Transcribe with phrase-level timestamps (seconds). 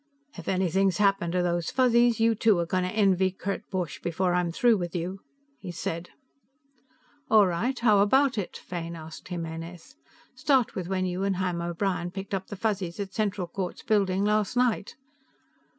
[0.35, 4.33] "If anything's happened to those Fuzzies, you two are going to envy Kurt Borch before
[4.33, 5.19] I'm through with you,"
[5.59, 6.09] he said.
[7.29, 9.97] "All right, how about it?" Fane asked Jimenez.
[10.33, 14.23] "Start with when you and Ham O'Brien picked up the Fuzzies at Central Courts Building
[14.25, 14.95] last night.